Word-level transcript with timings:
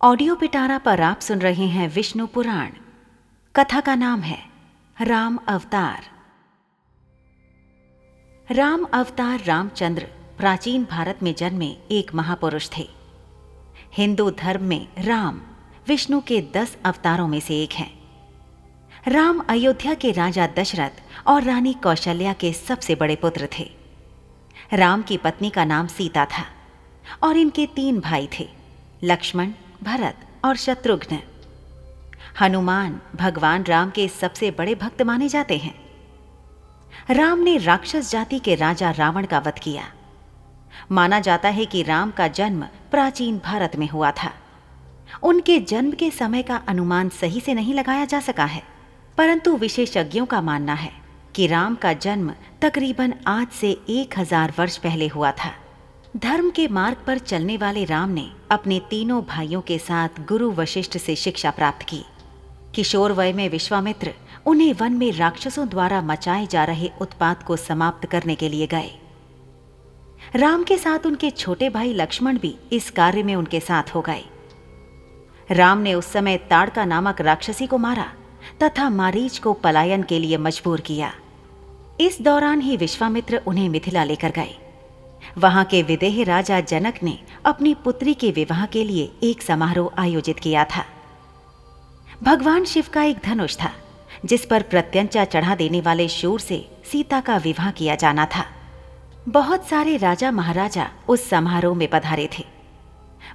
Audio 0.00 0.34
पिटारा 0.34 0.78
पर 0.78 1.00
आप 1.00 1.20
सुन 1.20 1.38
रहे 1.38 1.66
हैं 1.66 1.88
विष्णु 1.88 2.26
पुराण। 2.26 2.70
कथा 3.56 3.80
का 3.80 3.94
नाम 3.94 4.20
है, 4.20 4.38
राम 5.02 5.38
अवतार। 5.48 6.06
राम 8.48 8.84
अवतार 8.84 9.44
रामचंद्र 9.44 10.06
प्राचीन 10.38 10.84
भारत 10.84 11.18
में 11.22 11.34
जन्मे 11.34 11.68
एक 11.90 12.14
महापुरुष 12.14 12.70
थे। 12.78 12.88
हिंदू 13.94 14.30
धर्म 14.30 14.64
में 14.64 14.88
राम 14.98 15.40
विष्णु 15.88 16.20
के 16.20 16.40
दस 16.56 16.76
अवतारों 16.84 17.28
में 17.28 17.40
से 17.40 17.62
एक 17.62 17.72
हैं। 17.72 17.92
राम 19.08 19.44
अयोध्या 19.48 19.94
के 19.94 20.12
राजा 20.12 20.46
दशरथ 20.46 21.02
और 21.26 21.42
रानी 21.42 21.72
कौशल्या 21.72 22.32
के 22.32 22.52
सबसे 22.52 22.94
बड़े 22.94 23.16
पुत्र 23.16 23.48
थे। 23.58 23.70
राम 24.72 25.02
की 25.02 25.16
पत्नी 25.16 25.50
का 25.50 25.64
नाम 25.64 25.86
सीता 25.86 26.24
था 26.26 26.46
और 27.22 27.36
इनके 27.36 27.66
तीन 27.66 28.00
भाई 28.00 28.28
थे, 28.38 28.48
लक्ष्मण 29.04 29.52
भरत 29.82 30.26
और 30.44 30.56
शत्रुघ्न। 30.56 31.18
हनुमान 32.40 32.98
भगवान 33.16 33.64
राम 33.64 33.90
के 33.90 34.06
सबसे 34.10 34.50
बड़े 34.50 34.74
भक्त 34.74 35.02
माने 35.02 35.28
जाते 35.28 35.56
हैं। 35.58 35.74
राम 37.10 37.38
ने 37.38 37.56
राक्षस 37.58 38.10
जाति 38.10 38.38
के 38.38 38.54
राजा 38.54 38.90
रावण 38.90 39.26
का 39.26 39.38
वध 39.38 39.58
किया। 39.58 39.84
माना 40.90 41.20
जाता 41.20 41.48
है 41.48 41.64
कि 41.66 41.82
राम 41.82 42.10
का 42.10 42.28
जन्म 42.30 42.64
प्राचीन 42.90 43.38
भारत 43.38 43.76
में 43.76 43.88
हुआ 43.88 44.10
था। 44.12 44.32
उनके 45.22 45.58
जन्म 45.60 45.92
के 45.92 46.10
समय 46.10 46.42
का 46.42 46.56
अनुमान 46.68 47.08
सही 47.10 47.40
से 47.40 47.54
नहीं 47.54 47.74
लगाया 47.74 48.04
जा 48.04 48.20
सका 48.20 48.44
है, 48.44 48.62
परंतु 49.18 49.56
विशेषज्ञों 49.56 50.26
का 50.26 50.40
मानना 50.42 50.74
है 50.74 50.92
कि 51.34 51.46
राम 51.46 51.74
का 51.74 51.92
जन्म 51.94 52.32
तकरीबन 52.62 53.14
आज 53.26 53.48
से 53.50 53.70
एक 53.90 54.18
हज़ार 54.18 54.52
वर्ष 54.58 54.76
पहले 54.78 55.08
हुआ 55.08 55.32
था। 55.34 55.52
धर्म 56.16 56.50
के 56.50 56.68
मार्ग 56.68 56.96
पर 57.06 57.18
चलने 57.18 57.56
वाले 57.56 57.84
राम 57.84 58.08
ने 58.08 58.30
अपने 58.50 58.80
तीनों 58.90 59.22
भाइयों 59.22 59.60
के 59.60 59.78
साथ 59.78 60.08
गुरु 60.28 60.50
वशिष्ठ 60.50 60.96
से 60.98 61.16
शिक्षा 61.16 61.50
प्राप्त 61.50 61.82
की। 61.88 62.04
किशोर 62.74 63.12
वय 63.12 63.32
में 63.32 63.48
विश्वामित्र 63.48 64.12
उन्हें 64.46 64.72
वन 64.72 64.92
में 64.92 65.12
राक्षसों 65.12 65.68
द्वारा 65.68 66.00
मचाए 66.02 66.46
जा 66.46 66.64
रहे 66.64 66.90
उत्पात 67.00 67.42
को 67.42 67.56
समाप्त 67.56 68.06
करने 68.06 68.34
के 68.34 68.48
लिए 68.48 68.66
गए। 68.66 68.90
राम 70.36 70.64
के 70.64 70.78
साथ 70.78 71.06
उनके 71.06 71.30
छोटे 71.30 71.68
भाई 71.68 71.92
लक्ष्मण 71.92 72.38
भी 72.38 72.54
इस 72.72 72.90
कार्य 72.90 73.22
में 73.22 73.34
उनके 73.34 73.60
साथ 73.60 73.94
हो 73.94 74.00
गए। 74.00 74.24
राम 75.50 75.78
ने 75.78 75.94
उस 75.94 76.12
समय 76.12 76.36
ताड़का 76.36 76.84
नामक 76.84 77.20
राक्षसी 77.20 77.66
को 77.66 77.78
मारा 77.78 78.12
तथा 78.62 78.90
मारीच 78.90 79.38
को 79.38 79.52
पलायन 79.52 80.02
के 80.02 80.18
लिए 80.18 80.36
मजबूर 80.36 80.80
किया। 80.80 81.12
इस 82.00 82.20
दौरान 82.22 82.60
ही 82.60 82.76
विश्वामित्र 82.76 83.42
उन्हें 83.46 83.68
मिथिला 83.68 84.04
लेकर 84.04 84.30
गए। 84.30 84.56
वहाँ 85.38 85.64
के 85.64 85.82
विदेह 85.82 86.24
राजा 86.24 86.60
जनक 86.60 86.94
ने 87.02 87.18
अपनी 87.46 87.74
पुत्री 87.74 88.14
के 88.14 88.30
विवाह 88.30 88.66
के 88.66 88.84
लिए 88.84 89.12
एक 89.22 89.42
समारोह 89.42 89.90
आयोजित 89.98 90.38
किया 90.38 90.64
था। 90.64 90.84
भगवान 92.22 92.64
शिव 92.64 92.86
का 92.92 93.02
एक 93.02 93.18
धनुष 93.24 93.56
था, 93.56 93.72
जिस 94.24 94.44
पर 94.44 94.62
प्रत्यंचा 94.62 95.24
चढ़ा 95.24 95.54
देने 95.54 95.80
वाले 95.80 96.08
शूर 96.08 96.40
से 96.40 96.70
सीता 96.92 97.20
का 97.20 97.36
विवाह 97.36 97.70
किया 97.70 97.94
जाना 97.94 98.26
था। 98.26 98.44
बहुत 99.28 99.68
सारे 99.68 99.96
राजा 99.96 100.30
महाराजा 100.30 100.88
उस 101.08 101.28
समारोह 101.28 101.76
में 101.76 101.88
पधारे 101.88 102.28
थे। 102.38 102.44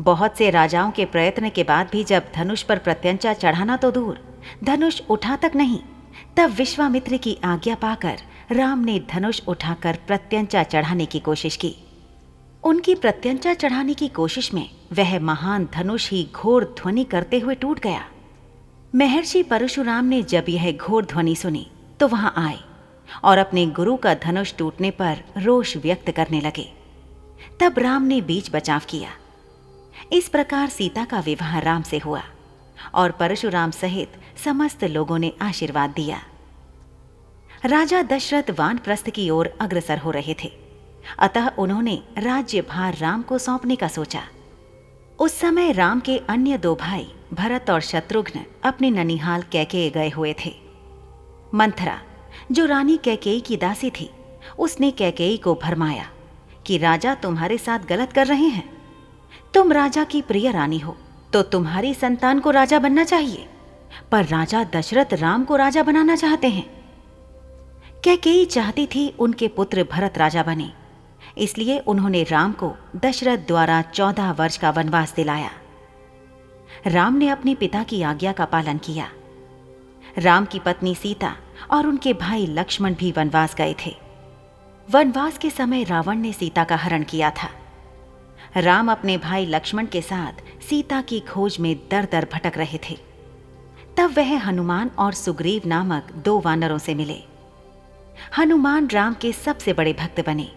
बहुत 0.00 0.38
से 0.38 0.50
राजाओं 0.50 0.90
के 0.90 1.04
प्रयत्न 1.04 1.50
के 1.50 1.64
बाद 1.64 1.88
भी 1.92 2.04
जब 2.04 2.24
धनुष 2.34 2.62
पर 2.62 2.78
प्रत्यंचा 2.78 3.32
चढ़ाना 3.32 3.76
तो 3.76 3.90
दूर, 3.90 4.18
धनुष 4.64 5.00
उठा 5.10 5.36
तक 5.36 5.52
नहीं, 5.56 5.78
तब 6.36 6.50
विश्वामित्र 6.50 7.16
की 7.16 7.38
आज्ञा 7.44 7.74
पाकर 7.74 8.18
राम 8.50 8.78
ने 8.78 8.98
धनुष 9.10 9.40
उठाकर 9.48 9.98
प्रत्यंचा 10.06 10.62
चढ़ाने 10.62 11.06
की 11.06 11.18
कोशिश 11.18 11.56
की। 11.56 11.74
उनकी 12.64 12.94
प्रत्यंचा 12.94 13.52
चढ़ाने 13.54 13.94
की 13.94 14.08
कोशिश 14.08 14.52
में 14.54 14.68
वह 14.92 15.18
महान 15.20 15.68
धनुष 15.74 16.08
ही 16.10 16.22
घोर 16.34 16.64
ध्वनि 16.78 17.04
करते 17.04 17.38
हुए 17.38 17.54
टूट 17.54 17.80
गया। 17.80 18.04
महर्षि 18.94 19.42
परशुराम 19.42 20.04
ने 20.04 20.22
जब 20.22 20.44
यह 20.48 20.70
घोर 20.72 21.04
ध्वनि 21.04 21.34
सुनी 21.36 21.66
तो 22.00 22.08
वहाँ 22.08 22.32
आए 22.36 22.58
और 23.24 23.38
अपने 23.38 23.66
गुरु 23.66 23.96
का 23.96 24.14
धनुष 24.14 24.54
टूटने 24.58 24.90
पर 24.90 25.22
रोष 25.38 25.76
व्यक्त 25.76 26.10
करने 26.10 26.40
लगे। 26.40 26.68
तब 27.60 27.78
राम 27.78 28.02
ने 28.02 28.20
बीच 28.20 28.50
बचाव 28.52 28.80
किया। 28.88 29.10
इस 30.12 30.28
प्रकार 30.28 30.68
सीता 30.68 31.04
का 31.04 31.20
विवाह 31.20 31.58
राम 31.58 31.82
से 31.82 31.98
हुआ 31.98 32.22
और 32.94 33.10
परशुराम 33.10 33.70
सहित 33.70 34.12
समस्त 34.44 34.84
लोगों 34.86 35.18
ने 35.18 35.32
आशीर्वाद 35.42 35.90
दिया। 35.90 36.20
राजा 37.64 38.02
दशरथ 38.02 38.50
वानप्रस्थ 38.50 39.10
की 39.10 39.30
ओर 39.30 39.52
अग्रसर 39.60 39.98
हो 39.98 40.10
रहे 40.10 40.34
थे। 40.44 40.52
अतः 41.18 41.48
उन्होंने 41.48 42.02
राज्य 42.18 42.60
भार 42.60 42.96
राम 42.96 43.22
को 43.22 43.38
सौंपने 43.38 43.76
का 43.76 43.88
सोचा। 43.88 44.22
उस 45.18 45.40
समय 45.40 45.72
राम 45.72 46.00
के 46.00 46.18
अन्य 46.18 46.58
दो 46.58 46.74
भाई, 46.74 47.12
भरत 47.34 47.70
और 47.70 47.80
शत्रुघ्न, 47.80 48.40
अपने 48.64 48.90
ननिहाल 48.90 49.42
कैके 49.42 49.90
गए 49.90 50.08
हुए 50.08 50.34
थे। 50.44 50.54
मंथरा, 51.54 52.00
जो 52.52 52.66
रानी 52.66 52.96
कैकेयी 52.96 53.40
की 53.40 53.56
दासी 53.56 53.90
थी, 53.90 54.10
उसने 54.58 54.90
कैकेयी 54.90 55.36
को 55.36 55.54
भरमाया 55.54 56.10
कि, 56.66 56.78
राजा 56.78 57.14
तुम्हारे 57.14 57.58
साथ 57.58 57.78
गलत 57.78 58.12
कर 58.12 58.26
रहे 58.26 58.46
हैं। 58.46 58.78
तुम 59.54 59.72
राजा 59.72 60.04
की 60.04 60.22
प्रिय 60.22 60.50
रानी 60.50 60.78
हो 60.78 60.96
तो 61.32 61.42
तुम्हारी 61.42 61.94
संतान 61.94 62.40
को 62.40 62.50
राजा 62.50 62.78
बनना 62.78 63.04
चाहिए। 63.04 63.48
पर 64.12 64.24
राजा 64.24 64.64
दशरथ 64.64 65.14
राम 65.14 65.44
को 65.44 65.56
राजा 65.56 65.82
बनाना 65.82 66.16
चाहते 66.16 66.48
हैं। 66.48 66.77
कैकेयी 68.04 68.44
चाहती 68.44 68.86
थी 68.86 69.14
उनके 69.18 69.48
पुत्र 69.48 69.86
भरत 69.92 70.18
राजा 70.18 70.42
बने? 70.42 70.72
इसलिए 71.38 71.78
उन्होंने 71.78 72.22
राम 72.22 72.52
को 72.52 72.74
दशरथ 72.96 73.38
द्वारा 73.38 73.82
चौदह 73.82 74.30
वर्ष 74.32 74.56
का 74.56 74.70
वनवास 74.70 75.14
दिलाया। 75.14 75.50
राम 76.86 77.14
ने 77.14 77.28
अपने 77.28 77.54
पिता 77.54 77.82
की 77.82 78.02
आज्ञा 78.02 78.32
का 78.32 78.44
पालन 78.44 78.78
किया। 78.78 79.08
राम 80.18 80.44
की 80.44 80.58
पत्नी 80.58 80.94
सीता 80.94 81.36
और 81.70 81.86
उनके 81.86 82.12
भाई 82.12 82.46
लक्ष्मण 82.46 82.94
भी 82.94 83.12
वनवास 83.12 83.54
गए 83.54 83.74
थे। 83.86 83.96
वनवास 84.90 85.38
के 85.38 85.50
समय 85.50 85.84
रावण 85.84 86.18
ने 86.18 86.32
सीता 86.32 86.64
का 86.64 86.76
हरण 86.76 87.02
किया 87.02 87.30
था। 87.30 87.50
राम 88.56 88.92
अपने 88.92 89.16
भाई 89.18 89.46
लक्ष्मण 89.46 89.86
के 89.86 90.02
साथ 90.02 90.62
सीता 90.62 91.00
की 91.00 91.20
खोज 91.20 91.56
में 91.60 91.76
दर 91.90 92.08
दर 92.12 92.28
भटक 92.34 92.52
रहे 92.56 92.78
थे। 92.90 92.98
तब 93.96 94.14
वह 94.16 94.38
हनुमान 94.38 94.90
और 94.98 95.12
सुग्रीव 95.12 95.62
नामक 95.66 96.12
दो 96.12 96.40
वानरों 96.40 96.78
से 96.78 96.94
मिले। 96.94 97.37
हनुमान 98.38 98.88
राम 98.88 99.14
के 99.14 99.32
सबसे 99.32 99.72
बड़े 99.72 99.92
भक्त 99.92 100.26
बने। 100.26 100.52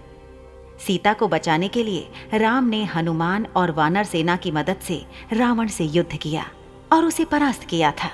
सीता 0.88 1.13
को 1.13 1.27
बचाने 1.27 1.67
के 1.67 1.83
लिए 1.83 2.09
राम 2.33 2.66
ने 2.66 2.83
हनुमान 2.83 3.45
और 3.45 3.72
वानर 3.72 4.03
सेना 4.03 4.35
की 4.35 4.51
मदद 4.51 4.77
से 4.77 5.05
रावण 5.33 5.67
से 5.67 5.85
युद्ध 5.85 6.17
किया 6.17 6.45
और 6.94 7.05
उसे 7.05 7.25
परास्त 7.25 7.63
किया 7.63 7.91
था। 7.91 8.11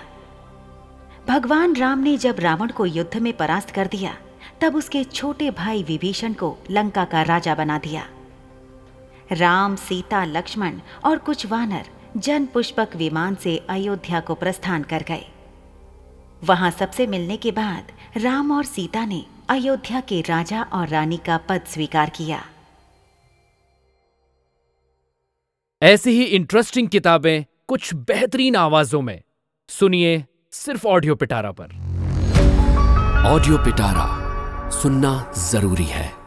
भगवान 1.28 1.75
राम 1.75 2.00
ने 2.00 2.18
जब 2.18 2.36
रावण 2.40 2.68
को 2.68 2.86
युद्ध 2.86 3.18
में 3.18 3.38
परास्त 3.38 3.69
कर 3.69 3.88
दिया, 3.88 4.18
तब 4.62 4.75
उसके 4.75 5.03
छोटे 5.03 5.52
भाई 5.52 5.84
विभीषण 5.84 6.34
को 6.34 6.57
लंका 6.72 7.06
का 7.06 7.22
राजा 7.22 7.56
बना 7.56 7.78
दिया। 7.78 8.07
राम, 9.31 9.75
सीता, 9.75 10.25
लक्ष्मण 10.25 10.80
और 11.06 11.18
कुछ 11.18 11.46
वानर 11.46 11.86
जन 12.18 12.46
पुष्पक 12.46 12.90
विमान 12.96 13.36
से 13.36 13.66
अयोध्या 13.69 14.19
को 14.19 14.36
प्रस्थान 14.36 14.84
कर 14.84 15.03
गए। 15.07 15.25
वहाँ 16.44 16.72
सबसे 16.72 17.07
मिलने 17.07 17.38
के 17.38 17.52
बाद 17.52 17.91
राम 18.18 18.52
और 18.52 18.63
सीता 18.66 19.06
ने 19.06 19.25
अयोध्या 19.50 20.00
के 20.02 20.22
राजा 20.22 20.62
और 20.63 20.88
रानी 20.88 21.18
का 21.18 21.38
पद 21.38 21.62
स्वीकार 21.68 22.09
किया। 22.09 22.44
ऐसी 25.81 26.12
ही 26.12 26.24
इंटरेस्टिंग 26.24 26.90
किताबें 26.90 27.44
कुछ 27.68 27.94
बेहतरीन 27.94 28.56
आवाजों 28.56 29.02
में। 29.02 29.22
सुनिए 29.69 30.25
सिर्फ़ 30.52 30.88
ऑडियो 30.88 31.16
पिटारा 31.16 31.52
पर। 31.52 31.66
ऑडियो 33.28 33.57
पिटारा 33.57 34.07
सुनना 34.69 35.34
ज़रूरी 35.38 35.86
है। 35.86 36.27